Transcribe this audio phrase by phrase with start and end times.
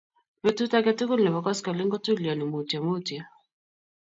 [0.43, 3.21] betut aketukul nebo koskoleny kootulionii mutyomutyo